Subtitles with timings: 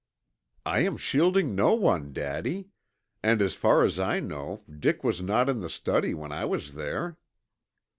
[0.65, 2.69] "I am shielding no one, Daddy.
[3.21, 6.73] And as far as I know Dick was not in the study when I was
[6.73, 7.19] there."